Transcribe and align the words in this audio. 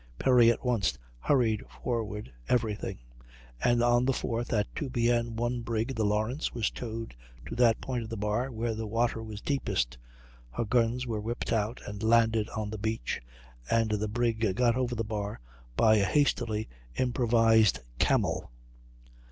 Perry 0.17 0.49
at 0.49 0.65
once 0.65 0.97
hurried 1.19 1.63
forward 1.69 2.33
every 2.49 2.73
thing; 2.73 2.97
and 3.63 3.83
on 3.83 4.03
the 4.03 4.13
4th, 4.13 4.51
at 4.51 4.65
2 4.75 4.89
P.M., 4.89 5.35
one 5.35 5.61
brig, 5.61 5.93
the 5.93 6.03
Lawrence, 6.03 6.55
was 6.55 6.71
towed 6.71 7.15
to 7.45 7.53
that 7.53 7.79
point 7.81 8.01
of 8.01 8.09
the 8.09 8.17
bar 8.17 8.49
where 8.51 8.73
the 8.73 8.87
water 8.87 9.21
was 9.21 9.41
deepest. 9.41 9.99
Her 10.53 10.65
guns 10.65 11.05
were 11.05 11.21
whipped 11.21 11.53
out 11.53 11.81
and 11.85 12.01
landed 12.01 12.49
on 12.49 12.71
the 12.71 12.79
beach, 12.79 13.21
and 13.69 13.91
the 13.91 14.07
brig 14.07 14.55
got 14.55 14.75
over 14.75 14.95
the 14.95 15.03
bar 15.03 15.39
by 15.77 15.97
a 15.97 16.05
hastily 16.05 16.67
improvised 16.95 17.81
"camel." 17.99 18.49